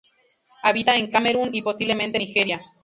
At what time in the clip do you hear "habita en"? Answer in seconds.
0.63-1.11